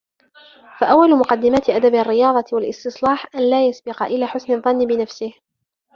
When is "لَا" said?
3.49-3.67